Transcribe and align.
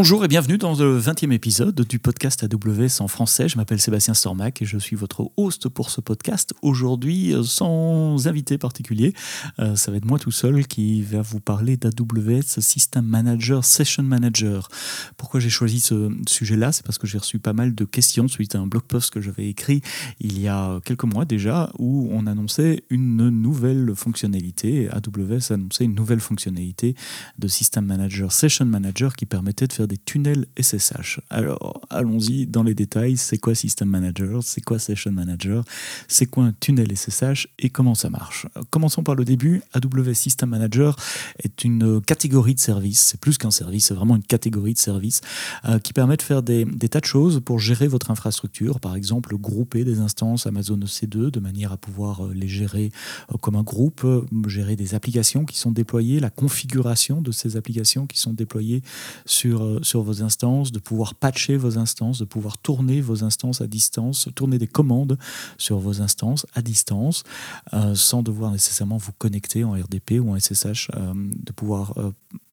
Bonjour 0.00 0.24
et 0.24 0.28
bienvenue 0.28 0.56
dans 0.56 0.72
le 0.72 0.98
20e 0.98 1.30
épisode 1.30 1.78
du 1.82 1.98
podcast 1.98 2.42
AWS 2.42 3.02
en 3.02 3.06
français. 3.06 3.50
Je 3.50 3.58
m'appelle 3.58 3.78
Sébastien 3.78 4.14
Stormac 4.14 4.62
et 4.62 4.64
je 4.64 4.78
suis 4.78 4.96
votre 4.96 5.30
host 5.36 5.68
pour 5.68 5.90
ce 5.90 6.00
podcast. 6.00 6.54
Aujourd'hui, 6.62 7.34
euh, 7.34 7.42
sans 7.42 8.26
invité 8.26 8.56
particulier, 8.56 9.12
euh, 9.58 9.76
ça 9.76 9.90
va 9.90 9.98
être 9.98 10.06
moi 10.06 10.18
tout 10.18 10.30
seul 10.30 10.66
qui 10.66 11.02
va 11.02 11.20
vous 11.20 11.38
parler 11.38 11.76
d'AWS 11.76 12.60
System 12.60 13.04
Manager, 13.04 13.62
Session 13.62 14.02
Manager. 14.02 14.70
Pourquoi 15.18 15.38
j'ai 15.38 15.50
choisi 15.50 15.80
ce 15.80 16.10
sujet-là? 16.26 16.72
C'est 16.72 16.86
parce 16.86 16.96
que 16.96 17.06
j'ai 17.06 17.18
reçu 17.18 17.38
pas 17.38 17.52
mal 17.52 17.74
de 17.74 17.84
questions 17.84 18.26
suite 18.26 18.54
à 18.54 18.58
un 18.58 18.66
blog 18.66 18.84
post 18.84 19.12
que 19.12 19.20
j'avais 19.20 19.50
écrit 19.50 19.82
il 20.18 20.40
y 20.40 20.48
a 20.48 20.80
quelques 20.82 21.04
mois 21.04 21.26
déjà 21.26 21.70
où 21.78 22.08
on 22.10 22.26
annonçait 22.26 22.84
une 22.88 23.28
nouvelle 23.28 23.92
fonctionnalité. 23.94 24.88
AWS 24.88 25.52
annonçait 25.52 25.84
une 25.84 25.94
nouvelle 25.94 26.20
fonctionnalité 26.20 26.94
de 27.38 27.48
System 27.48 27.84
Manager, 27.84 28.32
Session 28.32 28.64
Manager 28.64 29.14
qui 29.14 29.26
permettait 29.26 29.66
de 29.66 29.74
faire 29.74 29.89
des 29.90 29.98
tunnels 29.98 30.46
SSH. 30.58 31.20
Alors, 31.30 31.80
allons-y 31.90 32.46
dans 32.46 32.62
les 32.62 32.74
détails. 32.74 33.16
C'est 33.16 33.38
quoi 33.38 33.56
System 33.56 33.88
Manager? 33.88 34.40
C'est 34.44 34.60
quoi 34.60 34.78
Session 34.78 35.10
Manager? 35.10 35.64
C'est 36.06 36.26
quoi 36.26 36.44
un 36.44 36.52
tunnel 36.52 36.96
SSH 36.96 37.48
et 37.58 37.70
comment 37.70 37.96
ça 37.96 38.08
marche? 38.08 38.46
Commençons 38.70 39.02
par 39.02 39.16
le 39.16 39.24
début. 39.24 39.62
AWS 39.74 40.14
System 40.14 40.50
Manager 40.50 40.94
est 41.42 41.64
une 41.64 42.00
catégorie 42.00 42.54
de 42.54 42.60
services. 42.60 43.00
C'est 43.00 43.20
plus 43.20 43.36
qu'un 43.36 43.50
service, 43.50 43.86
c'est 43.86 43.94
vraiment 43.94 44.14
une 44.14 44.22
catégorie 44.22 44.74
de 44.74 44.78
services 44.78 45.22
euh, 45.64 45.80
qui 45.80 45.92
permet 45.92 46.16
de 46.16 46.22
faire 46.22 46.44
des, 46.44 46.66
tas 46.88 47.00
de 47.00 47.04
choses 47.04 47.40
pour 47.44 47.58
gérer 47.58 47.88
votre 47.88 48.12
infrastructure. 48.12 48.78
Par 48.78 48.94
exemple, 48.94 49.36
grouper 49.36 49.82
des 49.82 49.98
instances 49.98 50.46
Amazon 50.46 50.78
EC2 50.78 51.32
de 51.32 51.40
manière 51.40 51.72
à 51.72 51.76
pouvoir 51.76 52.26
euh, 52.26 52.32
les 52.32 52.48
gérer 52.48 52.92
euh, 53.32 53.36
comme 53.38 53.56
un 53.56 53.64
groupe, 53.64 54.06
gérer 54.46 54.76
des 54.76 54.94
applications 54.94 55.44
qui 55.44 55.58
sont 55.58 55.72
déployées, 55.72 56.20
la 56.20 56.30
configuration 56.30 57.20
de 57.20 57.32
ces 57.32 57.56
applications 57.56 58.06
qui 58.06 58.20
sont 58.20 58.32
déployées 58.32 58.82
sur 59.26 59.69
sur 59.82 60.02
vos 60.02 60.22
instances, 60.22 60.72
de 60.72 60.78
pouvoir 60.78 61.14
patcher 61.14 61.56
vos 61.56 61.78
instances, 61.78 62.18
de 62.18 62.24
pouvoir 62.24 62.58
tourner 62.58 63.00
vos 63.00 63.24
instances 63.24 63.60
à 63.60 63.66
distance, 63.66 64.28
tourner 64.34 64.58
des 64.58 64.66
commandes 64.66 65.18
sur 65.58 65.78
vos 65.78 66.00
instances 66.00 66.46
à 66.54 66.62
distance, 66.62 67.24
euh, 67.72 67.94
sans 67.94 68.22
devoir 68.22 68.50
nécessairement 68.52 68.96
vous 68.96 69.12
connecter 69.12 69.64
en 69.64 69.72
RDP 69.72 70.20
ou 70.20 70.30
en 70.30 70.38
SSH, 70.38 70.90
euh, 70.94 71.12
de 71.14 71.52
pouvoir 71.52 71.94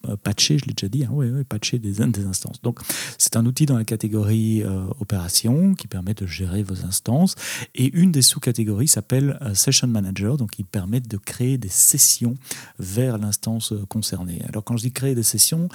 euh, 0.07 0.15
patcher, 0.15 0.57
je 0.57 0.65
l'ai 0.65 0.73
déjà 0.73 0.89
dit, 0.89 1.05
hein, 1.05 1.43
patcher 1.47 1.79
des, 1.79 2.01
instances. 2.01 2.61
Donc, 2.61 2.79
c'est 3.17 3.35
un 3.35 3.45
outil 3.45 3.65
dans 3.65 3.77
la 3.77 3.83
catégorie 3.83 4.63
euh, 4.63 4.85
opération 4.99 5.73
qui 5.73 5.87
permet 5.87 6.13
de 6.13 6.25
gérer 6.25 6.63
vos 6.63 6.85
instances. 6.85 7.35
Et 7.75 7.93
une 7.97 8.11
des 8.11 8.21
sous-catégories 8.21 8.87
s'appelle 8.87 9.37
euh, 9.41 9.53
Session 9.53 9.87
Manager, 9.87 10.37
donc 10.37 10.59
il 10.59 10.65
permet 10.65 10.99
de 10.99 11.17
créer 11.17 11.57
des 11.57 11.69
sessions 11.69 12.35
vers 12.79 13.17
l'instance 13.17 13.73
concernée. 13.89 14.41
Alors, 14.47 14.63
quand 14.63 14.77
je 14.77 14.83
dis 14.83 14.91
créer 14.91 15.15
des 15.15 15.23
sessions, 15.23 15.69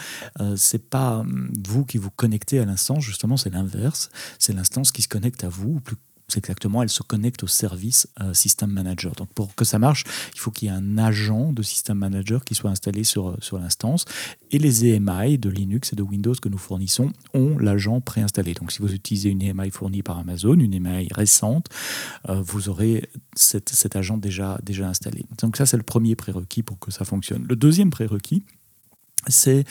c'est 0.57 0.89
pas 0.89 1.25
vous 1.65 1.85
qui 1.85 1.99
vous 1.99 2.11
connectez 2.11 2.59
à 2.59 2.65
l'instance, 2.65 3.05
justement, 3.05 3.37
c'est 3.37 3.51
l'inverse. 3.51 4.11
C'est 4.39 4.53
l'instance 4.53 4.93
qui 4.93 5.03
se 5.03 5.09
connecte 5.09 5.45
à 5.45 5.49
vous, 5.49 5.75
ou 5.77 5.81
plus 5.81 5.97
exactement, 6.37 6.83
elle 6.83 6.89
se 6.89 7.03
connecte 7.03 7.43
au 7.43 7.47
service 7.47 8.09
euh, 8.21 8.35
System 8.35 8.71
Manager. 8.71 9.13
Donc 9.15 9.33
pour 9.33 9.55
que 9.55 9.65
ça 9.65 9.79
marche, 9.79 10.05
il 10.35 10.41
faut 10.41 10.51
qu'il 10.51 10.69
y 10.69 10.71
ait 10.71 10.75
un 10.75 10.99
agent 10.99 11.53
de 11.53 11.63
System 11.63 11.99
Manager 11.99 12.45
qui 12.45 12.55
soit 12.55 12.71
installé 12.71 13.05
sur, 13.05 13.31
euh, 13.31 13.37
sur 13.41 13.59
l'instance. 13.59 14.05
Et 14.51 14.59
les 14.59 14.87
EMI 14.87 15.39
de 15.39 15.49
Linux 15.49 15.93
et 15.93 15.97
de 15.97 16.03
Windows 16.03 16.35
que 16.35 16.49
nous 16.49 16.59
fournissons 16.59 17.13
ont 17.35 17.59
l'agent 17.59 18.01
préinstallé. 18.01 18.55
Donc 18.55 18.73
si 18.73 18.81
vous 18.81 18.93
utilisez 18.93 19.31
une 19.31 19.43
EMI 19.43 19.71
fournie 19.71 20.03
par 20.03 20.19
Amazon, 20.19 20.55
une 20.55 20.75
EMI 20.75 21.09
récente, 21.13 21.69
euh, 22.29 22.41
vous 22.43 22.69
aurez 22.69 23.09
cet 23.35 23.97
agent 23.97 24.19
déjà, 24.19 24.59
déjà 24.63 24.89
installé. 24.89 25.25
Donc 25.41 25.57
ça, 25.57 25.67
c'est 25.67 25.77
le 25.77 25.83
premier 25.83 26.17
prérequis 26.17 26.63
pour 26.63 26.79
que 26.79 26.91
ça 26.91 27.05
fonctionne. 27.05 27.45
Le 27.49 27.57
deuxième 27.57 27.91
prérequis, 27.91 28.45
c'est 29.29 29.65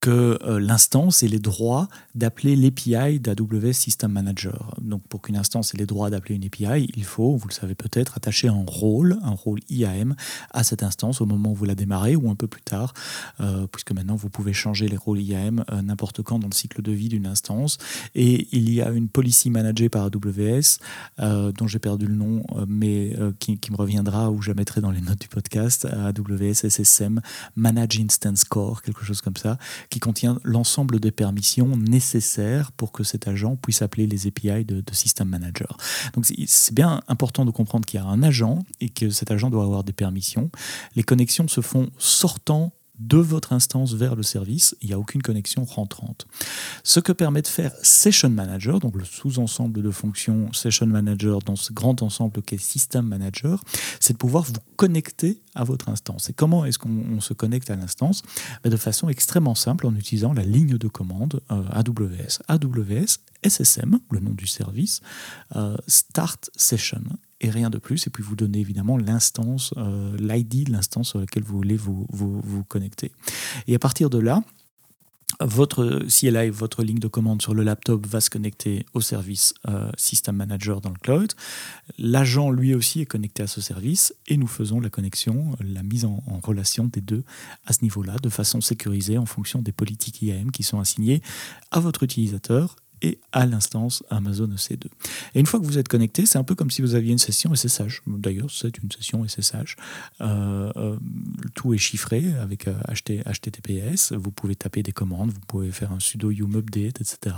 que 0.00 0.38
euh, 0.44 0.60
l'instance 0.60 1.22
ait 1.22 1.28
les 1.28 1.40
droits 1.40 1.88
d'appeler 2.14 2.54
l'API 2.54 3.18
d'AWS 3.18 3.72
System 3.72 4.12
Manager. 4.12 4.74
Donc 4.80 5.02
pour 5.08 5.22
qu'une 5.22 5.36
instance 5.36 5.74
ait 5.74 5.76
les 5.78 5.86
droits 5.86 6.10
d'appeler 6.10 6.36
une 6.36 6.44
API, 6.44 6.90
il 6.94 7.04
faut, 7.04 7.36
vous 7.36 7.48
le 7.48 7.52
savez 7.52 7.74
peut-être, 7.74 8.16
attacher 8.16 8.48
un 8.48 8.64
rôle, 8.66 9.18
un 9.22 9.32
rôle 9.32 9.60
IAM 9.68 10.14
à 10.52 10.62
cette 10.62 10.82
instance 10.82 11.20
au 11.20 11.26
moment 11.26 11.50
où 11.50 11.54
vous 11.54 11.64
la 11.64 11.74
démarrez 11.74 12.14
ou 12.14 12.30
un 12.30 12.36
peu 12.36 12.46
plus 12.46 12.62
tard, 12.62 12.94
euh, 13.40 13.66
puisque 13.66 13.92
maintenant 13.92 14.14
vous 14.14 14.28
pouvez 14.28 14.52
changer 14.52 14.88
les 14.88 14.96
rôles 14.96 15.20
IAM 15.20 15.64
euh, 15.72 15.82
n'importe 15.82 16.22
quand 16.22 16.38
dans 16.38 16.48
le 16.48 16.54
cycle 16.54 16.80
de 16.82 16.92
vie 16.92 17.08
d'une 17.08 17.26
instance. 17.26 17.78
Et 18.14 18.48
il 18.52 18.70
y 18.72 18.80
a 18.80 18.90
une 18.90 19.08
policy 19.08 19.50
managée 19.50 19.88
par 19.88 20.04
AWS, 20.04 20.78
dont 21.18 21.66
j'ai 21.66 21.78
perdu 21.78 22.06
le 22.06 22.14
nom, 22.14 22.42
mais 22.66 23.16
qui, 23.38 23.58
qui, 23.58 23.72
me 23.72 23.76
reviendra 23.76 24.30
ou 24.30 24.42
je 24.42 24.50
la 24.50 24.54
mettrai 24.54 24.80
dans 24.80 24.90
les 24.90 25.00
notes 25.00 25.20
du 25.20 25.28
podcast, 25.28 25.86
AWS 25.86 26.68
SSM 26.68 27.20
Manage 27.56 28.00
Instance 28.00 28.44
Core 28.44 28.82
quelque 28.92 29.04
chose 29.04 29.20
comme 29.20 29.36
ça, 29.36 29.58
qui 29.90 30.00
contient 30.00 30.38
l'ensemble 30.44 31.00
des 31.00 31.10
permissions 31.10 31.76
nécessaires 31.76 32.72
pour 32.72 32.92
que 32.92 33.04
cet 33.04 33.28
agent 33.28 33.56
puisse 33.56 33.82
appeler 33.82 34.06
les 34.06 34.26
API 34.26 34.64
de, 34.64 34.82
System 34.92 35.28
Manager. 35.28 35.76
Donc 36.14 36.26
c'est 36.46 36.74
bien 36.74 37.02
important 37.08 37.44
de 37.44 37.50
comprendre 37.50 37.86
qu'il 37.86 38.00
y 38.00 38.02
a 38.02 38.06
un 38.06 38.22
agent 38.22 38.64
et 38.80 38.88
que 38.88 39.10
cet 39.10 39.30
agent 39.30 39.50
doit 39.50 39.62
avoir 39.62 39.84
des 39.84 39.92
permissions. 39.92 40.50
Les 40.96 41.02
connexions 41.02 41.46
se 41.46 41.60
font 41.60 41.90
sortant 41.98 42.72
de 42.98 43.18
votre 43.18 43.52
instance 43.52 43.94
vers 43.94 44.16
le 44.16 44.22
service, 44.22 44.76
il 44.80 44.88
n'y 44.88 44.94
a 44.94 44.98
aucune 44.98 45.22
connexion 45.22 45.64
rentrante. 45.64 46.26
Ce 46.82 47.00
que 47.00 47.12
permet 47.12 47.42
de 47.42 47.46
faire 47.46 47.72
Session 47.82 48.30
Manager, 48.30 48.80
donc 48.80 48.96
le 48.96 49.04
sous-ensemble 49.04 49.82
de 49.82 49.90
fonctions 49.90 50.52
Session 50.52 50.86
Manager 50.86 51.40
dans 51.40 51.56
ce 51.56 51.72
grand 51.72 52.02
ensemble 52.02 52.42
qu'est 52.42 52.58
System 52.58 53.06
Manager, 53.06 53.62
c'est 54.00 54.14
de 54.14 54.18
pouvoir 54.18 54.44
vous 54.44 54.52
connecter 54.76 55.40
à 55.54 55.64
votre 55.64 55.88
instance. 55.88 56.30
Et 56.30 56.32
comment 56.32 56.64
est-ce 56.64 56.78
qu'on 56.78 57.20
se 57.20 57.34
connecte 57.34 57.70
à 57.70 57.76
l'instance? 57.76 58.22
Ben, 58.62 58.70
De 58.70 58.76
façon 58.76 59.08
extrêmement 59.08 59.54
simple 59.54 59.86
en 59.86 59.94
utilisant 59.94 60.32
la 60.32 60.44
ligne 60.44 60.78
de 60.78 60.88
commande 60.88 61.40
euh, 61.50 61.62
AWS. 61.72 62.42
AWS 62.48 63.18
SSM, 63.42 64.00
le 64.10 64.20
nom 64.20 64.32
du 64.32 64.46
service, 64.46 65.00
euh, 65.56 65.76
Start 65.86 66.50
Session 66.56 67.02
et 67.40 67.50
rien 67.50 67.70
de 67.70 67.78
plus. 67.78 68.06
Et 68.06 68.10
puis 68.10 68.22
vous 68.22 68.36
donnez 68.36 68.60
évidemment 68.60 68.96
l'instance, 68.96 69.74
euh, 69.76 70.16
l'ID 70.18 70.68
l'instance 70.68 71.10
sur 71.10 71.20
laquelle 71.20 71.42
vous 71.42 71.56
voulez 71.56 71.76
vous, 71.76 72.06
vous, 72.10 72.64
connecter. 72.64 73.12
Et 73.66 73.74
à 73.74 73.78
partir 73.78 74.10
de 74.10 74.18
là, 74.18 74.42
votre 75.40 76.00
CLI, 76.08 76.50
votre 76.50 76.82
ligne 76.82 76.98
de 76.98 77.06
commande 77.06 77.42
sur 77.42 77.54
le 77.54 77.62
laptop 77.62 78.04
va 78.06 78.20
se 78.20 78.30
connecter 78.30 78.84
au 78.94 79.00
service 79.00 79.54
euh, 79.68 79.90
System 79.96 80.36
Manager 80.36 80.80
dans 80.80 80.90
le 80.90 80.96
cloud. 80.96 81.32
L'agent, 81.98 82.50
lui 82.50 82.74
aussi, 82.74 83.02
est 83.02 83.06
connecté 83.06 83.42
à 83.42 83.46
ce 83.46 83.60
service 83.60 84.14
et 84.26 84.36
nous 84.36 84.46
faisons 84.46 84.80
la 84.80 84.90
connexion, 84.90 85.54
la 85.60 85.82
mise 85.82 86.06
en, 86.06 86.22
en 86.26 86.40
relation 86.40 86.86
des 86.86 87.02
deux 87.02 87.24
à 87.66 87.72
ce 87.72 87.82
niveau-là, 87.82 88.16
de 88.20 88.28
façon 88.30 88.60
sécurisée 88.60 89.18
en 89.18 89.26
fonction 89.26 89.62
des 89.62 89.72
politiques 89.72 90.22
IAM 90.22 90.50
qui 90.50 90.62
sont 90.62 90.80
assignées 90.80 91.22
à 91.70 91.78
votre 91.78 92.02
utilisateur 92.02 92.74
et 93.02 93.18
à 93.32 93.46
l'instance 93.46 94.02
Amazon 94.10 94.48
EC2. 94.48 94.86
Et 95.34 95.40
une 95.40 95.46
fois 95.46 95.60
que 95.60 95.64
vous 95.64 95.78
êtes 95.78 95.88
connecté, 95.88 96.26
c'est 96.26 96.38
un 96.38 96.44
peu 96.44 96.54
comme 96.54 96.70
si 96.70 96.82
vous 96.82 96.94
aviez 96.94 97.12
une 97.12 97.18
session 97.18 97.54
SSH. 97.54 98.02
D'ailleurs, 98.06 98.50
c'est 98.50 98.78
une 98.78 98.90
session 98.90 99.26
SSH. 99.26 99.76
Euh, 100.20 100.72
euh, 100.76 100.96
tout 101.54 101.74
est 101.74 101.78
chiffré 101.78 102.34
avec 102.40 102.66
HTTPS. 102.66 104.12
Euh, 104.12 104.16
vous 104.16 104.30
pouvez 104.30 104.54
taper 104.56 104.82
des 104.82 104.92
commandes, 104.92 105.30
vous 105.30 105.46
pouvez 105.46 105.70
faire 105.70 105.92
un 105.92 106.00
sudo 106.00 106.30
yum 106.30 106.56
update, 106.56 107.00
etc. 107.00 107.36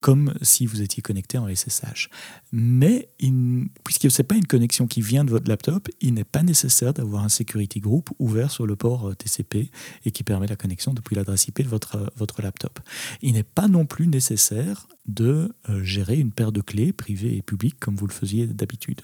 Comme 0.00 0.34
si 0.42 0.66
vous 0.66 0.82
étiez 0.82 1.02
connecté 1.02 1.38
en 1.38 1.48
SSH. 1.48 2.08
Mais 2.52 3.08
puisque 3.84 4.10
ce 4.10 4.22
n'est 4.22 4.26
pas 4.26 4.36
une 4.36 4.46
connexion 4.46 4.86
qui 4.86 5.00
vient 5.00 5.24
de 5.24 5.30
votre 5.30 5.48
laptop, 5.48 5.88
il 6.00 6.14
n'est 6.14 6.24
pas 6.24 6.42
nécessaire 6.42 6.94
d'avoir 6.94 7.24
un 7.24 7.28
security 7.28 7.80
group 7.80 8.10
ouvert 8.18 8.50
sur 8.50 8.66
le 8.66 8.76
port 8.76 9.14
TCP 9.16 9.70
et 10.04 10.10
qui 10.10 10.22
permet 10.22 10.46
la 10.46 10.56
connexion 10.56 10.94
depuis 10.94 11.16
l'adresse 11.16 11.48
IP 11.48 11.62
de 11.62 11.68
votre, 11.68 12.12
votre 12.16 12.42
laptop. 12.42 12.80
Il 13.22 13.32
n'est 13.32 13.42
pas 13.42 13.68
non 13.68 13.86
plus 13.86 14.06
nécessaire 14.06 14.83
de 15.06 15.52
euh, 15.68 15.82
gérer 15.82 16.18
une 16.18 16.30
paire 16.30 16.52
de 16.52 16.60
clés 16.60 16.92
privées 16.92 17.36
et 17.36 17.42
publiques 17.42 17.78
comme 17.78 17.96
vous 17.96 18.06
le 18.06 18.12
faisiez 18.12 18.46
d'habitude. 18.46 19.02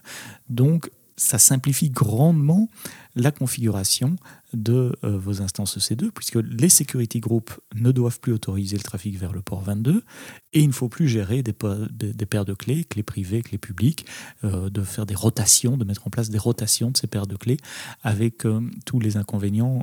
Donc, 0.49 0.91
ça 1.17 1.39
simplifie 1.39 1.91
grandement 1.91 2.69
la 3.17 3.31
configuration 3.33 4.17
de 4.53 4.97
euh, 5.05 5.17
vos 5.19 5.43
instances 5.43 5.79
EC2, 5.79 6.11
puisque 6.11 6.37
les 6.37 6.69
security 6.69 7.21
groups 7.21 7.61
ne 7.75 7.93
doivent 7.93 8.21
plus 8.21 8.33
autoriser 8.33 8.77
le 8.77 8.83
trafic 8.83 9.17
vers 9.17 9.33
le 9.33 9.43
port 9.43 9.63
22, 9.63 10.03
et 10.53 10.61
il 10.61 10.69
ne 10.69 10.73
faut 10.73 10.89
plus 10.89 11.09
gérer 11.09 11.43
des, 11.43 11.53
paires 11.53 12.45
de 12.45 12.55
clés, 12.55 12.85
clés 12.85 13.03
privées, 13.03 13.43
clés 13.43 13.59
publiques, 13.59 14.07
euh, 14.45 14.69
de 14.69 14.83
faire 14.83 15.07
des 15.07 15.15
rotations, 15.15 15.77
de 15.77 15.85
mettre 15.85 16.07
en 16.07 16.11
place 16.11 16.31
des 16.31 16.39
rotations 16.39 16.91
de 16.91 16.97
ces 16.97 17.07
paires 17.07 17.27
de 17.27 17.37
clés, 17.37 17.59
avec 18.03 18.45
euh, 18.45 18.61
tous 18.87 18.99
les 18.99 19.17
inconvénients 19.17 19.83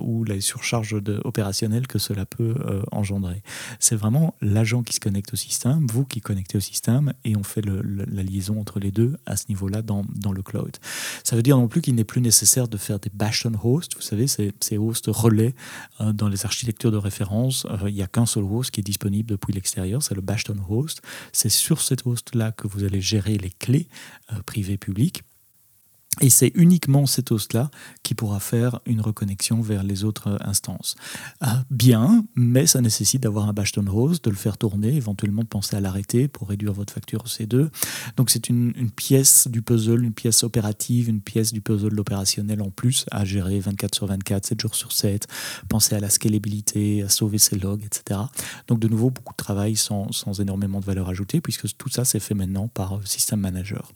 ou 0.00 0.24
les 0.24 0.40
surcharges 0.40 0.96
opérationnelles 1.24 1.86
que 1.86 1.98
cela 1.98 2.26
peut 2.26 2.54
engendrer. 2.90 3.42
C'est 3.78 3.96
vraiment 3.96 4.34
l'agent 4.40 4.82
qui 4.82 4.94
se 4.94 5.00
connecte 5.00 5.32
au 5.32 5.36
système, 5.36 5.86
vous 5.86 6.04
qui 6.04 6.20
connectez 6.20 6.58
au 6.58 6.60
système, 6.60 7.12
et 7.24 7.36
on 7.36 7.42
fait 7.42 7.64
la 7.64 8.22
liaison 8.22 8.60
entre 8.60 8.80
les 8.80 8.90
deux 8.90 9.16
à 9.26 9.36
ce 9.36 9.44
niveau-là 9.48 9.82
dans, 9.82 10.04
dans 10.14 10.32
le 10.32 10.42
cloud. 10.42 10.76
Ça 11.24 11.36
veut 11.36 11.42
dire 11.42 11.56
non 11.56 11.68
plus 11.68 11.80
qu'il 11.80 11.94
n'est 11.94 12.04
plus 12.04 12.20
nécessaire 12.20 12.67
de 12.68 12.76
faire 12.76 12.98
des 12.98 13.10
bastion 13.12 13.52
hosts. 13.62 13.96
Vous 13.96 14.02
savez, 14.02 14.26
ces, 14.26 14.52
ces 14.60 14.78
hosts 14.78 15.06
relais 15.08 15.54
euh, 16.00 16.12
dans 16.12 16.28
les 16.28 16.44
architectures 16.44 16.92
de 16.92 16.96
référence. 16.96 17.66
Euh, 17.66 17.88
il 17.88 17.94
n'y 17.94 18.02
a 18.02 18.06
qu'un 18.06 18.26
seul 18.26 18.44
host 18.44 18.70
qui 18.70 18.80
est 18.80 18.84
disponible 18.84 19.30
depuis 19.30 19.52
l'extérieur, 19.52 20.02
c'est 20.02 20.14
le 20.14 20.20
bastion 20.20 20.56
host. 20.68 21.02
C'est 21.32 21.48
sur 21.48 21.80
cet 21.80 22.06
host-là 22.06 22.52
que 22.52 22.68
vous 22.68 22.84
allez 22.84 23.00
gérer 23.00 23.38
les 23.38 23.50
clés 23.50 23.88
euh, 24.32 24.36
privées 24.46 24.78
publiques. 24.78 25.22
Et 26.20 26.30
c'est 26.30 26.52
uniquement 26.54 27.06
cet 27.06 27.30
host-là 27.30 27.70
qui 28.02 28.14
pourra 28.14 28.40
faire 28.40 28.80
une 28.86 29.00
reconnexion 29.00 29.60
vers 29.60 29.82
les 29.82 30.04
autres 30.04 30.38
instances. 30.40 30.96
Ah, 31.40 31.64
bien, 31.70 32.24
mais 32.34 32.66
ça 32.66 32.80
nécessite 32.80 33.22
d'avoir 33.22 33.48
un 33.48 33.52
Bashton 33.52 33.88
Host, 33.88 34.24
de 34.24 34.30
le 34.30 34.36
faire 34.36 34.58
tourner, 34.58 34.94
éventuellement 34.94 35.42
de 35.42 35.48
penser 35.48 35.76
à 35.76 35.80
l'arrêter 35.80 36.26
pour 36.26 36.48
réduire 36.48 36.72
votre 36.72 36.92
facture 36.92 37.24
C2. 37.24 37.68
Donc 38.16 38.30
c'est 38.30 38.48
une, 38.48 38.72
pièce 38.96 39.48
du 39.48 39.62
puzzle, 39.62 40.04
une 40.04 40.12
pièce 40.12 40.42
opérative, 40.42 41.08
une 41.08 41.20
pièce 41.20 41.52
du 41.52 41.60
puzzle 41.60 41.98
opérationnel 42.00 42.62
en 42.62 42.70
plus 42.70 43.04
à 43.10 43.24
gérer 43.24 43.60
24 43.60 43.94
sur 43.94 44.06
24, 44.06 44.46
7 44.46 44.60
jours 44.60 44.74
sur 44.74 44.92
7, 44.92 45.26
penser 45.68 45.94
à 45.94 46.00
la 46.00 46.10
scalabilité, 46.10 47.02
à 47.02 47.08
sauver 47.08 47.38
ses 47.38 47.58
logs, 47.58 47.84
etc. 47.84 48.20
Donc 48.66 48.80
de 48.80 48.88
nouveau, 48.88 49.10
beaucoup 49.10 49.34
de 49.34 49.36
travail 49.36 49.76
sans, 49.76 50.10
sans 50.12 50.40
énormément 50.40 50.80
de 50.80 50.84
valeur 50.84 51.08
ajoutée, 51.08 51.40
puisque 51.40 51.76
tout 51.76 51.88
ça 51.88 52.04
c'est 52.04 52.20
fait 52.20 52.34
maintenant 52.34 52.68
par 52.68 53.00
System 53.04 53.40
Manager. 53.40 53.92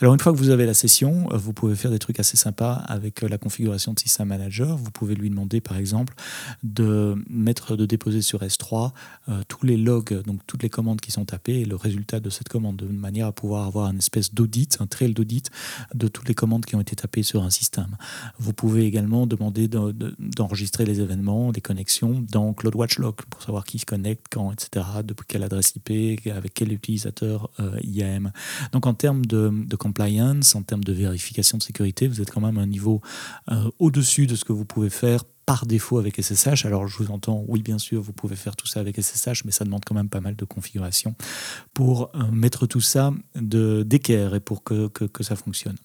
Alors 0.00 0.14
une 0.14 0.20
fois 0.20 0.32
que 0.32 0.38
vous 0.38 0.50
avez 0.50 0.64
la 0.64 0.74
session, 0.74 1.28
vous 1.32 1.52
pouvez 1.52 1.65
pouvez 1.66 1.76
faire 1.76 1.90
des 1.90 1.98
trucs 1.98 2.20
assez 2.20 2.36
sympas 2.36 2.74
avec 2.86 3.22
euh, 3.22 3.28
la 3.28 3.38
configuration 3.38 3.92
de 3.92 3.98
System 3.98 4.28
Manager. 4.28 4.76
Vous 4.76 4.90
pouvez 4.92 5.14
lui 5.14 5.30
demander, 5.30 5.60
par 5.60 5.76
exemple, 5.76 6.14
de 6.62 7.16
mettre, 7.28 7.76
de 7.76 7.86
déposer 7.86 8.22
sur 8.22 8.40
S3 8.40 8.92
euh, 9.28 9.42
tous 9.48 9.66
les 9.66 9.76
logs, 9.76 10.22
donc 10.22 10.40
toutes 10.46 10.62
les 10.62 10.70
commandes 10.70 11.00
qui 11.00 11.10
sont 11.10 11.24
tapées 11.24 11.60
et 11.60 11.64
le 11.64 11.74
résultat 11.74 12.20
de 12.20 12.30
cette 12.30 12.48
commande, 12.48 12.76
de 12.76 12.86
manière 12.86 13.26
à 13.26 13.32
pouvoir 13.32 13.66
avoir 13.66 13.90
une 13.90 13.98
espèce 13.98 14.32
d'audit, 14.32 14.76
un 14.80 14.86
trail 14.86 15.12
d'audit 15.12 15.50
de 15.94 16.06
toutes 16.06 16.28
les 16.28 16.34
commandes 16.34 16.64
qui 16.64 16.76
ont 16.76 16.80
été 16.80 16.94
tapées 16.94 17.24
sur 17.24 17.42
un 17.42 17.50
système. 17.50 17.96
Vous 18.38 18.52
pouvez 18.52 18.84
également 18.84 19.26
demander 19.26 19.68
d'enregistrer 19.68 20.84
les 20.84 21.00
événements, 21.00 21.50
les 21.50 21.60
connexions 21.60 22.24
dans 22.30 22.52
CloudWatch 22.52 22.98
Log 22.98 23.16
pour 23.28 23.42
savoir 23.42 23.64
qui 23.64 23.80
se 23.80 23.86
connecte, 23.86 24.26
quand, 24.30 24.52
etc., 24.52 24.86
depuis 25.02 25.26
quelle 25.26 25.42
adresse 25.42 25.74
IP, 25.74 26.26
avec 26.28 26.54
quel 26.54 26.72
utilisateur 26.72 27.50
euh, 27.58 27.78
IAM. 27.82 28.30
Donc 28.72 28.86
en 28.86 28.94
termes 28.94 29.26
de, 29.26 29.50
de 29.52 29.76
compliance, 29.76 30.54
en 30.54 30.62
termes 30.62 30.84
de 30.84 30.92
vérification 30.92 31.55
de 31.56 31.62
sécurité, 31.62 32.08
vous 32.08 32.20
êtes 32.20 32.30
quand 32.30 32.40
même 32.40 32.58
à 32.58 32.62
un 32.62 32.66
niveau 32.66 33.00
euh, 33.50 33.70
au-dessus 33.78 34.26
de 34.26 34.34
ce 34.36 34.44
que 34.44 34.52
vous 34.52 34.64
pouvez 34.64 34.90
faire 34.90 35.24
par 35.46 35.64
défaut 35.64 35.98
avec 35.98 36.20
SSH. 36.20 36.66
Alors 36.66 36.88
je 36.88 36.98
vous 36.98 37.10
entends, 37.10 37.44
oui 37.46 37.62
bien 37.62 37.78
sûr, 37.78 38.02
vous 38.02 38.12
pouvez 38.12 38.34
faire 38.34 38.56
tout 38.56 38.66
ça 38.66 38.80
avec 38.80 39.00
SSH, 39.00 39.44
mais 39.44 39.52
ça 39.52 39.64
demande 39.64 39.84
quand 39.84 39.94
même 39.94 40.08
pas 40.08 40.20
mal 40.20 40.34
de 40.34 40.44
configuration 40.44 41.14
pour 41.72 42.10
euh, 42.14 42.30
mettre 42.32 42.66
tout 42.66 42.80
ça 42.80 43.12
d'équerre 43.36 44.34
et 44.34 44.40
pour 44.40 44.64
que, 44.64 44.88
que, 44.88 45.22
ça 45.22 45.36
fonctionne. 45.36 45.76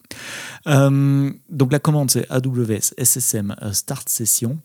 Euh, 0.67 1.31
donc 1.49 1.71
la 1.71 1.79
commande 1.79 2.09
c'est 2.09 2.29
AWS 2.29 2.93
SSM 2.97 3.55
Start 3.71 4.09
Session. 4.09 4.57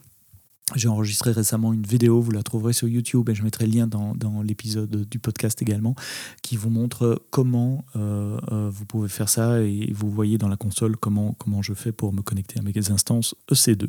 J'ai 0.74 0.88
enregistré 0.88 1.30
récemment 1.30 1.72
une 1.72 1.86
vidéo, 1.86 2.20
vous 2.20 2.32
la 2.32 2.42
trouverez 2.42 2.72
sur 2.72 2.88
YouTube 2.88 3.28
et 3.28 3.34
je 3.36 3.44
mettrai 3.44 3.66
le 3.66 3.72
lien 3.72 3.86
dans, 3.86 4.14
dans 4.16 4.42
l'épisode 4.42 5.08
du 5.08 5.20
podcast 5.20 5.62
également, 5.62 5.94
qui 6.42 6.56
vous 6.56 6.70
montre 6.70 7.22
comment 7.30 7.84
euh, 7.94 8.36
euh, 8.50 8.68
vous 8.72 8.84
pouvez 8.84 9.08
faire 9.08 9.28
ça 9.28 9.60
et 9.60 9.92
vous 9.94 10.10
voyez 10.10 10.38
dans 10.38 10.48
la 10.48 10.56
console 10.56 10.96
comment, 10.96 11.34
comment 11.38 11.62
je 11.62 11.72
fais 11.72 11.92
pour 11.92 12.12
me 12.12 12.22
connecter 12.22 12.58
à 12.58 12.62
mes 12.62 12.72
instances 12.90 13.36
EC2. 13.48 13.86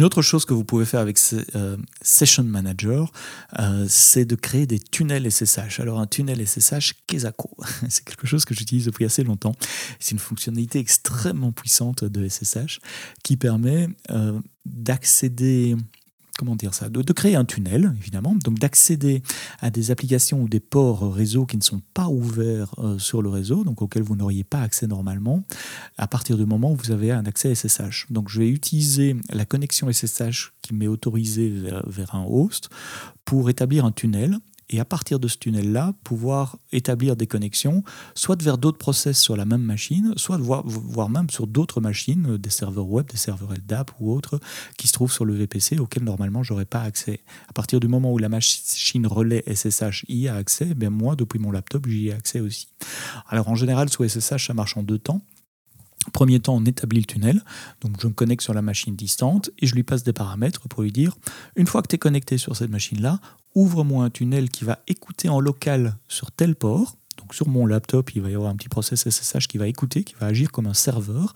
Une 0.00 0.06
autre 0.06 0.22
chose 0.22 0.46
que 0.46 0.54
vous 0.54 0.64
pouvez 0.64 0.86
faire 0.86 1.00
avec 1.00 1.18
euh, 1.54 1.76
Session 2.00 2.44
Manager, 2.44 3.12
euh, 3.58 3.84
c'est 3.86 4.24
de 4.24 4.34
créer 4.34 4.66
des 4.66 4.78
tunnels 4.78 5.30
SSH. 5.30 5.78
Alors 5.78 6.00
un 6.00 6.06
tunnel 6.06 6.40
SSH, 6.46 6.94
qu'est-ce 7.06 7.26
C'est 7.90 8.04
quelque 8.06 8.26
chose 8.26 8.46
que 8.46 8.54
j'utilise 8.54 8.86
depuis 8.86 9.04
assez 9.04 9.22
longtemps. 9.22 9.54
C'est 9.98 10.12
une 10.12 10.18
fonctionnalité 10.18 10.78
extrêmement 10.78 11.52
puissante 11.52 12.02
de 12.02 12.26
SSH 12.26 12.80
qui 13.22 13.36
permet 13.36 13.88
euh, 14.08 14.40
d'accéder 14.64 15.76
comment 16.40 16.56
dire 16.56 16.72
ça, 16.72 16.88
de, 16.88 17.12
créer 17.12 17.36
un 17.36 17.44
tunnel, 17.44 17.94
évidemment, 18.00 18.34
donc 18.42 18.58
d'accéder 18.58 19.22
à 19.60 19.68
des 19.68 19.90
applications 19.90 20.40
ou 20.40 20.48
des 20.48 20.58
ports 20.58 21.12
réseau 21.12 21.44
qui 21.44 21.58
ne 21.58 21.62
sont 21.62 21.82
pas 21.92 22.08
ouverts 22.08 22.74
euh, 22.78 22.98
sur 22.98 23.20
le 23.20 23.28
réseau, 23.28 23.62
donc 23.62 23.82
auxquels 23.82 24.02
vous 24.02 24.16
n'auriez 24.16 24.42
pas 24.42 24.62
accès 24.62 24.86
normalement, 24.86 25.44
à 25.98 26.06
partir 26.06 26.38
du 26.38 26.46
moment 26.46 26.72
où 26.72 26.76
vous 26.76 26.92
avez 26.92 27.12
un 27.12 27.26
accès 27.26 27.54
SSH. 27.54 28.06
Donc 28.08 28.30
je 28.30 28.38
vais 28.38 28.48
utiliser 28.48 29.16
la 29.28 29.44
connexion 29.44 29.92
SSH 29.92 30.52
qui 30.62 30.72
m'est 30.72 30.86
autorisée 30.86 31.52
vers 31.86 32.14
un 32.14 32.24
host 32.24 32.70
pour 33.26 33.50
établir 33.50 33.84
un 33.84 33.92
tunnel 33.92 34.38
et 34.70 34.80
à 34.80 34.84
partir 34.84 35.18
de 35.18 35.28
ce 35.28 35.36
tunnel-là, 35.36 35.92
pouvoir 36.04 36.56
établir 36.72 37.16
des 37.16 37.26
connexions, 37.26 37.82
soit 38.14 38.40
vers 38.40 38.56
d'autres 38.56 38.78
process 38.78 39.18
sur 39.18 39.36
la 39.36 39.44
même 39.44 39.62
machine, 39.62 40.14
soit 40.16 40.38
voire, 40.38 41.10
même 41.10 41.28
sur 41.28 41.46
d'autres 41.46 41.80
machines, 41.80 42.34
euh, 42.34 42.38
des 42.38 42.50
serveurs 42.50 42.88
web, 42.88 43.06
des 43.10 43.16
serveurs 43.16 43.52
LDAP 43.52 43.90
ou 43.98 44.12
autres, 44.12 44.38
qui 44.78 44.86
se 44.86 44.92
trouvent 44.92 45.12
sur 45.12 45.24
le 45.24 45.34
VPC, 45.34 45.78
auxquels 45.78 46.04
normalement 46.04 46.42
j'aurais 46.44 46.64
pas 46.64 46.82
accès. 46.82 47.20
À 47.48 47.52
partir 47.52 47.80
du 47.80 47.88
moment 47.88 48.12
où 48.12 48.18
la 48.18 48.28
machine 48.28 49.06
relais 49.06 49.42
SSH 49.52 50.04
y 50.08 50.28
a 50.28 50.36
accès, 50.36 50.68
eh 50.80 50.88
moi, 50.88 51.16
depuis 51.16 51.40
mon 51.40 51.50
laptop, 51.50 51.86
j'y 51.88 52.08
ai 52.08 52.12
accès 52.12 52.40
aussi. 52.40 52.68
Alors 53.28 53.48
en 53.48 53.56
général, 53.56 53.88
sous 53.88 54.08
SSH, 54.08 54.46
ça 54.46 54.54
marche 54.54 54.76
en 54.76 54.84
deux 54.84 54.98
temps. 54.98 55.20
Premier 56.12 56.40
temps, 56.40 56.56
on 56.56 56.64
établit 56.64 57.00
le 57.00 57.04
tunnel. 57.04 57.44
Donc, 57.82 58.00
je 58.00 58.06
me 58.06 58.12
connecte 58.12 58.42
sur 58.42 58.54
la 58.54 58.62
machine 58.62 58.96
distante 58.96 59.50
et 59.58 59.66
je 59.66 59.74
lui 59.74 59.82
passe 59.82 60.02
des 60.02 60.14
paramètres 60.14 60.66
pour 60.68 60.82
lui 60.82 60.92
dire 60.92 61.14
une 61.56 61.66
fois 61.66 61.82
que 61.82 61.88
tu 61.88 61.96
es 61.96 61.98
connecté 61.98 62.38
sur 62.38 62.56
cette 62.56 62.70
machine-là, 62.70 63.20
ouvre-moi 63.54 64.04
un 64.04 64.10
tunnel 64.10 64.50
qui 64.50 64.64
va 64.64 64.78
écouter 64.86 65.28
en 65.28 65.40
local 65.40 65.96
sur 66.08 66.30
tel 66.30 66.54
port. 66.54 66.96
Donc, 67.18 67.34
sur 67.34 67.48
mon 67.48 67.66
laptop, 67.66 68.14
il 68.14 68.22
va 68.22 68.30
y 68.30 68.34
avoir 68.34 68.50
un 68.50 68.56
petit 68.56 68.68
process 68.70 69.08
SSH 69.08 69.46
qui 69.46 69.58
va 69.58 69.68
écouter, 69.68 70.04
qui 70.04 70.14
va 70.18 70.26
agir 70.26 70.50
comme 70.50 70.66
un 70.66 70.74
serveur 70.74 71.34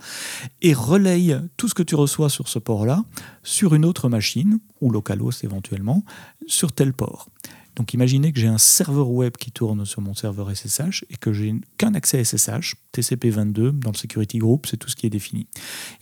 et 0.63 0.73
relaye 0.73 1.37
tout 1.57 1.69
ce 1.69 1.75
que 1.75 1.83
tu 1.83 1.95
reçois 1.95 2.31
sur 2.31 2.49
ce 2.49 2.59
port-là 2.59 3.05
sur 3.43 3.75
une 3.75 3.85
autre 3.85 4.09
machine 4.09 4.61
ou 4.81 4.91
localhost 4.91 5.45
éventuellement 5.45 6.05
sur 6.47 6.73
tel 6.73 6.95
port. 6.95 7.29
Donc 7.77 7.93
imaginez 7.93 8.33
que 8.33 8.39
j'ai 8.39 8.47
un 8.47 8.59
serveur 8.59 9.11
web 9.11 9.37
qui 9.37 9.51
tourne 9.51 9.85
sur 9.85 10.01
mon 10.01 10.15
serveur 10.15 10.55
SSH 10.55 11.05
et 11.11 11.17
que 11.17 11.33
j'ai 11.33 11.55
qu'un 11.77 11.95
accès 11.95 12.23
SSH, 12.23 12.77
TCP22 12.95 13.71
dans 13.71 13.91
le 13.91 13.97
security 13.97 14.39
group, 14.39 14.67
c'est 14.67 14.77
tout 14.77 14.89
ce 14.89 14.97
qui 14.97 15.07
est 15.07 15.11
défini. 15.11 15.43
Et 15.43 15.49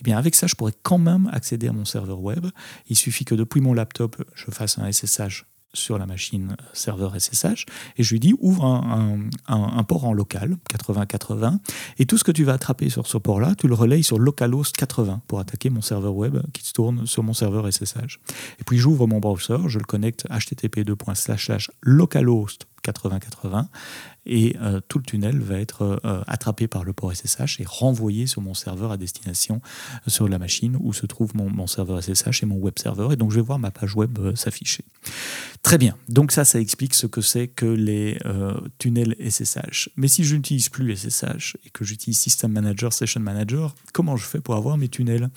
eh 0.01 0.03
bien 0.03 0.19
avec 0.19 0.35
ça, 0.35 0.47
je 0.47 0.55
pourrais 0.55 0.75
quand 0.83 0.99
même 0.99 1.29
accéder 1.33 1.69
à 1.69 1.73
mon 1.73 1.85
serveur 1.85 2.21
web. 2.21 2.47
Il 2.89 2.97
suffit 2.97 3.25
que 3.25 3.35
depuis 3.35 3.61
mon 3.61 3.73
laptop, 3.73 4.23
je 4.35 4.51
fasse 4.51 4.79
un 4.79 4.91
SSH 4.91 5.47
sur 5.75 5.99
la 5.99 6.07
machine 6.07 6.57
serveur 6.73 7.19
SSH 7.19 7.67
et 7.97 8.03
je 8.03 8.11
lui 8.13 8.21
dis 8.21 8.35
ouvre 8.41 8.65
un, 8.65 9.85
port 9.85 10.05
en 10.05 10.13
local 10.13 10.57
80-80 10.71 11.59
et 11.99 12.07
tout 12.07 12.19
ce 12.19 12.25
que 12.25 12.33
tu 12.33 12.45
vas 12.45 12.55
attraper 12.55 12.91
sur 12.91 13.07
ce 13.07 13.19
port-là, 13.19 13.55
tu 13.57 13.69
le 13.69 13.75
relayes 13.75 14.03
sur 14.03 14.19
localhost 14.19 14.77
80 14.77 15.23
pour 15.27 15.41
attaquer 15.41 15.71
mon 15.71 15.81
serveur 15.81 16.15
web 16.15 16.39
qui 16.53 16.65
se 16.65 16.73
tourne 16.73 17.07
sur 17.07 17.23
mon 17.23 17.33
serveur 17.33 17.71
SSH. 17.71 18.21
Et 18.61 18.65
puis 18.65 18.79
j'ouvre 18.79 19.07
mon 19.07 19.19
browser, 19.19 19.59
je 19.67 19.79
le 19.79 19.85
connecte 19.85 20.27
http 20.31 20.85
localhost 21.83 22.67
8080 22.85 23.69
et 24.27 24.57
euh, 24.61 24.81
tout 24.89 24.99
le 24.99 25.05
tunnel 25.05 25.39
va 25.41 25.59
être 25.59 26.01
euh, 26.05 26.23
attrapé 26.27 26.69
par 26.69 26.85
le 26.85 26.93
port 26.93 27.15
SSH 27.15 27.61
et 27.61 27.65
renvoyé 27.67 28.27
sur 28.27 28.41
mon 28.41 28.55
serveur 28.55 28.93
à 28.93 28.97
destination 28.97 29.61
euh, 30.07 30.11
sur 30.11 30.29
la 30.29 30.39
machine 30.39 30.77
où 30.81 30.93
se 30.93 31.07
trouve 31.07 31.35
mon, 31.35 31.67
serveur 31.67 32.03
SSH 32.03 32.43
et 32.43 32.47
mon 32.47 32.57
web 32.57 32.75
serveur 32.79 33.13
et 33.13 33.17
donc 33.17 33.31
je 33.31 33.37
vais 33.37 33.43
voir 33.43 33.59
ma 33.59 33.71
page 33.71 33.95
web 33.97 34.19
s'afficher. 34.37 34.85
Très 35.63 35.79
bien, 35.79 35.97
donc 36.09 36.33
ça 36.33 36.45
ça 36.45 36.61
explique 36.61 36.95
ce 36.95 37.07
que 37.07 37.21
c'est 37.21 37.49
que 37.49 37.67
les 37.67 38.19
tunnels 38.79 39.15
SSH. 39.21 39.91
Mais 39.97 40.09
si 40.09 40.25
je 40.25 40.35
n'utilise 40.35 40.69
plus 40.69 40.97
SSH 40.97 41.57
et 41.65 41.71
que 41.71 41.85
j'utilise 41.85 42.19
System 42.19 42.53
Manager, 42.53 42.93
Session 42.93 43.21
Manager, 43.21 43.75
comment 43.93 44.17
je 44.17 44.27
fais 44.27 44.41
pour 44.41 44.57
avoir 44.57 44.77
mes 44.77 44.89
tunnels? 44.89 45.29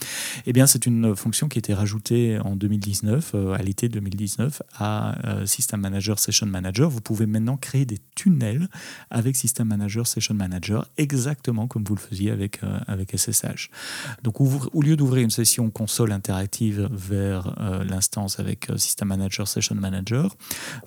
Eh 0.46 0.54
bien 0.54 0.66
c'est 0.66 0.86
une 0.88 1.16
fonction 1.16 1.48
qui 1.48 1.58
a 1.58 1.60
été 1.60 1.74
rajoutée 1.74 2.40
en 2.40 2.56
2019, 2.56 3.36
à 3.56 3.62
l'été 3.62 3.88
2019, 3.88 4.62
à 4.78 5.16
System 5.46 5.82
Manager, 5.82 6.18
Session 6.18 6.48
Manager. 6.48 6.90
Vous 6.90 7.02
pouvez 7.02 7.28
maintenant 7.28 7.58
créer 7.58 7.86
des 7.86 8.00
tunnels 8.16 8.68
avec 9.10 9.36
System 9.36 9.68
Manager, 9.68 10.08
Session 10.08 10.36
Manager, 10.36 10.88
exactement 10.98 11.68
comme 11.68 11.84
vous 11.84 11.96
le 11.96 12.02
faisiez 12.02 12.32
avec, 12.32 12.64
euh, 12.64 12.80
avec 12.88 13.18
SSH. 13.18 13.70
Donc 14.24 14.42
au 14.42 14.82
lieu 14.82 14.96
d'ouvrir 14.96 15.24
une 15.24 15.32
session 15.32 15.70
console 15.70 16.12
interactive 16.12 16.90
vers 16.92 17.56
euh, 17.60 17.84
l'instance 17.84 18.40
avec 18.40 18.70
euh, 18.70 18.78
System 18.78 19.08
Manager, 19.10 19.48
Session 19.48 19.76
Manager, 19.76 20.36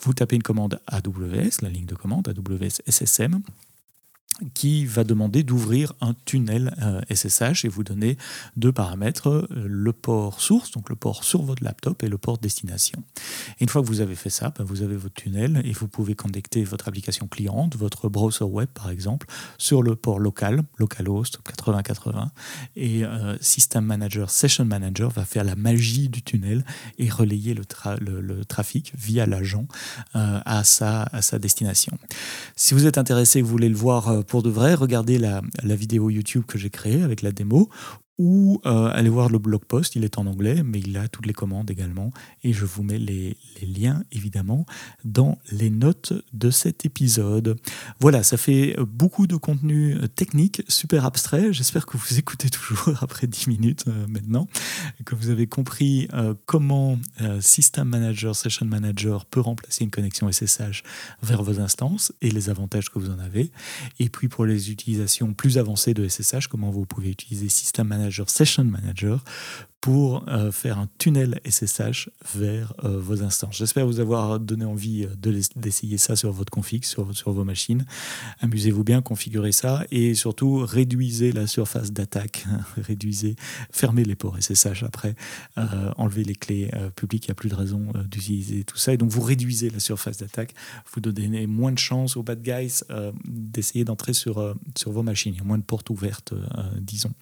vous 0.00 0.14
tapez 0.14 0.36
une 0.36 0.42
commande 0.42 0.80
AWS, 0.86 1.62
la 1.62 1.68
ligne 1.68 1.86
de 1.86 1.94
commande 1.94 2.28
AWS 2.28 2.82
SSM, 2.86 3.40
qui 4.54 4.86
va 4.86 5.04
demander 5.04 5.42
d'ouvrir 5.42 5.92
un 6.00 6.14
tunnel 6.24 6.74
SSH 7.10 7.42
euh, 7.42 7.52
et 7.64 7.68
vous 7.68 7.84
donner 7.84 8.16
deux 8.56 8.72
paramètres, 8.72 9.28
euh, 9.28 9.46
le 9.50 9.92
port 9.92 10.40
source, 10.40 10.70
donc 10.70 10.88
le 10.88 10.96
port 10.96 11.24
sur 11.24 11.42
votre 11.42 11.64
laptop, 11.64 12.02
et 12.02 12.08
le 12.08 12.18
port 12.18 12.38
destination. 12.38 13.02
Et 13.58 13.64
une 13.64 13.68
fois 13.68 13.82
que 13.82 13.86
vous 13.86 14.00
avez 14.00 14.14
fait 14.14 14.30
ça, 14.30 14.52
ben, 14.56 14.64
vous 14.64 14.82
avez 14.82 14.96
votre 14.96 15.14
tunnel 15.14 15.62
et 15.64 15.72
vous 15.72 15.88
pouvez 15.88 16.14
connecter 16.14 16.64
votre 16.64 16.88
application 16.88 17.26
cliente, 17.26 17.76
votre 17.76 18.08
browser 18.08 18.44
web 18.44 18.68
par 18.72 18.90
exemple, 18.90 19.26
sur 19.58 19.82
le 19.82 19.96
port 19.96 20.18
local, 20.18 20.62
localhost 20.78 21.38
8080, 21.46 22.30
et 22.76 23.04
euh, 23.04 23.36
System 23.40 23.84
Manager, 23.84 24.30
Session 24.30 24.64
Manager 24.64 25.10
va 25.10 25.24
faire 25.24 25.44
la 25.44 25.56
magie 25.56 26.08
du 26.08 26.22
tunnel 26.22 26.64
et 26.98 27.08
relayer 27.08 27.54
le, 27.54 27.64
trafic 28.44 28.92
via 28.96 29.26
l'agent 29.26 29.66
à, 30.14 30.64
sa, 30.64 31.02
à 31.02 31.22
sa 31.22 31.38
destination. 31.38 31.98
Si 32.56 32.74
vous 32.74 32.86
êtes 32.86 32.98
intéressé, 32.98 33.40
que 33.40 33.44
vous 33.44 33.50
voulez 33.50 33.68
le 33.68 33.76
voir 33.76 34.24
pour 34.28 34.42
de 34.42 34.50
vrai, 34.50 34.74
regardez 34.74 35.18
la, 35.18 35.40
vidéo 35.64 36.10
YouTube 36.10 36.44
que 36.46 36.58
j'ai 36.58 36.70
créée 36.70 37.02
avec 37.02 37.22
la 37.22 37.32
démo 37.32 37.68
ou 38.18 38.60
euh, 38.66 38.90
allez 38.92 39.08
voir 39.08 39.28
le 39.28 39.38
blog 39.38 39.64
post, 39.64 39.94
il 39.94 40.02
est 40.02 40.18
en 40.18 40.26
anglais, 40.26 40.62
mais 40.64 40.80
il 40.80 40.96
a 40.96 41.06
toutes 41.06 41.26
les 41.26 41.32
commandes 41.32 41.70
également, 41.70 42.10
et 42.42 42.52
je 42.52 42.64
vous 42.64 42.82
mets 42.82 42.98
les, 42.98 43.36
liens 43.62 44.04
évidemment 44.12 44.66
dans 45.04 45.38
les 45.50 45.70
notes 45.70 46.12
de 46.32 46.50
cet 46.50 46.84
épisode. 46.84 47.56
Voilà, 48.00 48.22
ça 48.22 48.36
fait 48.36 48.76
beaucoup 48.80 49.26
de 49.26 49.36
contenu 49.36 49.96
technique, 50.14 50.62
super 50.68 51.04
abstrait, 51.04 51.52
j'espère 51.52 51.86
que 51.86 51.96
vous 51.96 52.18
écoutez 52.18 52.50
toujours 52.50 52.98
après 53.02 53.26
10 53.28 53.48
minutes 53.48 53.84
euh, 53.86 54.06
maintenant, 54.08 54.48
que 55.04 55.14
vous 55.14 55.30
avez 55.30 55.46
compris 55.46 56.08
euh, 56.12 56.34
comment 56.46 56.98
System 57.40 57.88
Manager, 57.88 58.34
Session 58.34 58.66
Manager 58.66 59.26
peut 59.26 59.40
remplacer 59.40 59.84
une 59.84 59.90
connexion 59.90 60.30
SSH 60.30 60.82
vers 61.22 61.42
vos 61.42 61.60
instances 61.60 62.12
et 62.20 62.30
les 62.30 62.50
avantages 62.50 62.90
que 62.90 62.98
vous 62.98 63.10
en 63.10 63.18
avez, 63.18 63.52
et 64.00 64.08
puis 64.08 64.28
pour 64.28 64.44
les 64.44 64.70
utilisations 64.70 65.34
plus 65.34 65.58
avancées 65.58 65.94
de 65.94 66.08
SSH, 66.08 66.48
comment 66.48 66.70
vous 66.70 66.84
pouvez 66.84 67.10
utiliser 67.10 67.48
System 67.48 67.86
Manager 67.88 68.07
Session 68.28 68.64
Manager, 68.64 69.22
pour 69.80 70.28
euh, 70.28 70.50
faire 70.50 70.78
un 70.78 70.88
tunnel 70.98 71.40
SSH 71.48 72.10
vers 72.34 72.74
euh, 72.84 72.98
vos 72.98 73.22
instances. 73.22 73.56
J'espère 73.56 73.86
vous 73.86 74.00
avoir 74.00 74.40
donné 74.40 74.64
envie 74.64 75.04
euh, 75.04 75.40
d'essayer 75.54 75.98
ça 75.98 76.16
sur 76.16 76.32
votre 76.32 76.50
config, 76.50 76.84
sur, 76.84 77.04
vos 77.04 77.44
machines. 77.44 77.86
Amusez-vous 78.40 78.82
bien, 78.82 79.02
configurez 79.02 79.52
ça 79.52 79.84
et 79.90 80.14
surtout 80.14 80.58
réduisez 80.58 81.30
la 81.30 81.46
surface 81.46 81.92
d'attaque, 81.92 82.44
réduisez, 82.76 83.36
fermez 83.70 84.04
les 84.04 84.16
ports 84.16 84.36
SSH 84.40 84.82
après, 84.82 85.14
enlevez 85.96 86.24
les 86.24 86.34
clés 86.34 86.70
publiques, 86.96 87.26
il 87.26 87.28
n'y 87.28 87.32
a 87.32 87.34
plus 87.34 87.48
de 87.48 87.54
raison 87.54 87.92
d'utiliser 88.10 88.64
tout 88.64 88.76
ça. 88.76 88.92
Et 88.92 88.96
donc 88.96 89.10
vous 89.10 89.20
réduisez 89.20 89.70
la 89.70 89.80
surface 89.80 90.18
d'attaque, 90.18 90.54
vous 90.92 91.00
donnez 91.00 91.46
moins 91.46 91.72
de 91.72 91.78
chances 91.78 92.16
aux 92.16 92.22
bad 92.22 92.42
guys 92.42 92.80
d'essayer 93.24 93.84
d'entrer 93.84 94.12
sur, 94.12 94.54
sur 94.76 94.92
vos 94.92 95.02
machines. 95.02 95.34
Il 95.34 95.38
y 95.38 95.40
a 95.40 95.44
moins 95.44 95.58
de 95.58 95.62
portes 95.62 95.90
ouvertes, 95.90 96.34
disons. 96.80 97.12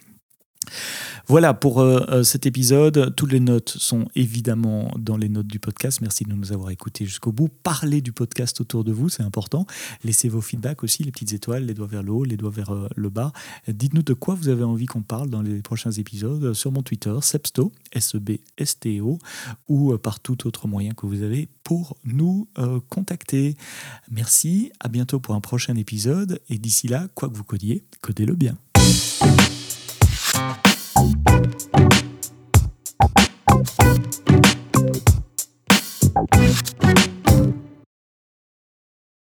Voilà 1.28 1.54
pour 1.54 1.80
euh, 1.80 2.04
euh, 2.08 2.23
cet 2.23 2.46
épisode. 2.46 3.14
Toutes 3.16 3.32
les 3.32 3.40
notes 3.40 3.70
sont 3.70 4.06
évidemment 4.14 4.92
dans 4.99 5.16
les 5.16 5.28
notes 5.28 5.46
du 5.46 5.58
podcast. 5.58 6.00
Merci 6.00 6.25
de 6.25 6.32
nous 6.32 6.52
avoir 6.52 6.70
écoutés 6.70 7.04
jusqu'au 7.04 7.32
bout. 7.32 7.49
Parlez 7.62 8.00
du 8.00 8.12
podcast 8.12 8.61
autour 8.61 8.85
de 8.85 8.92
vous, 8.92 9.08
c'est 9.08 9.23
important. 9.23 9.66
Laissez 10.04 10.28
vos 10.28 10.40
feedbacks 10.40 10.85
aussi, 10.85 11.02
les 11.02 11.11
petites 11.11 11.32
étoiles, 11.32 11.64
les 11.64 11.75
doigts 11.75 11.88
vers 11.88 12.02
le 12.02 12.12
haut, 12.12 12.25
les 12.25 12.37
doigts 12.37 12.50
vers 12.50 12.73
euh, 12.73 12.88
le 12.94 13.11
bas. 13.11 13.32
Dites-nous 13.66 14.02
de 14.02 14.12
quoi 14.14 14.35
vous 14.35 14.49
avez 14.49 14.62
envie 14.62 14.87
qu'on 14.87 15.02
parle 15.02 15.28
dans 15.28 15.42
les 15.42 15.62
prochains 15.62 15.90
épisodes 15.90 16.52
sur 16.52 16.70
mon 16.70 16.82
Twitter, 16.82 17.14
Sebsto, 17.20 17.73
S-E-B-S-T-O, 17.92 19.18
ou 19.68 19.99
par 19.99 20.20
tout 20.20 20.46
autre 20.46 20.68
moyen 20.68 20.92
que 20.92 21.06
vous 21.06 21.23
avez 21.23 21.49
pour 21.64 21.96
nous 22.04 22.49
contacter. 22.88 23.56
Merci, 24.11 24.70
à 24.80 24.88
bientôt 24.88 25.18
pour 25.18 25.35
un 25.35 25.40
prochain 25.40 25.75
épisode. 25.76 26.40
Et 26.49 26.58
d'ici 26.58 26.88
là, 26.88 27.08
quoi 27.14 27.28
que 27.28 27.37
vous 27.37 27.44
codiez, 27.44 27.85
codez-le 28.00 28.35
bien. 28.35 28.56
Thank 31.46 31.80
you. 31.80 31.86